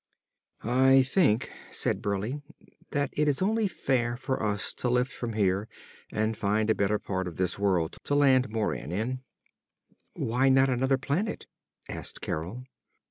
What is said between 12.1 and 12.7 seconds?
Carol.